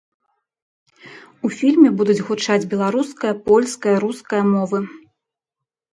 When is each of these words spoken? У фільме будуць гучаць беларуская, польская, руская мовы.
У 1.49 1.51
фільме 1.57 1.89
будуць 2.01 2.17
гучаць 2.29 2.65
беларуская, 2.73 3.33
польская, 3.51 3.95
руская 4.05 4.43
мовы. 4.53 4.79